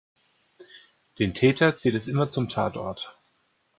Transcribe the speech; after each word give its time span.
Den 1.19 1.35
Täter 1.35 1.75
zieht 1.75 1.93
es 1.93 2.07
immer 2.07 2.27
zum 2.27 2.49
Tatort. 2.49 3.19